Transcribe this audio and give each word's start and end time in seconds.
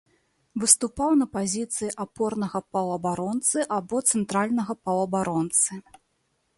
Выступаў 0.61 1.11
на 1.19 1.27
пазіцыі 1.35 1.91
апорнага 2.05 2.59
паўабаронцы 2.73 3.59
або 3.79 3.97
цэнтральнага 4.15 4.73
паўабаронцы. 4.89 5.71